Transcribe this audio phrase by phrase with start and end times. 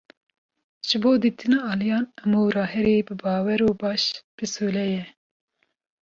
[0.87, 4.03] Ji bo dîtina aliyan, amûra herî bibawer û baş,
[4.37, 5.03] pisûle ye.